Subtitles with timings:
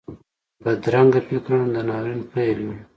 [0.63, 2.79] بدرنګه فکرونه د ناورین پیل وي